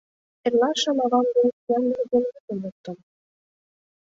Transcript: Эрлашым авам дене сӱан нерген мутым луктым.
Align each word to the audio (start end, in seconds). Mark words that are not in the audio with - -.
Эрлашым 0.45 0.97
авам 1.05 1.27
дене 1.35 1.51
сӱан 1.61 1.83
нерген 1.91 2.25
мутым 2.31 2.57
луктым. 2.63 2.97